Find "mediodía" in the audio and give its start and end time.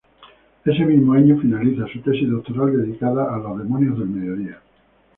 4.09-4.59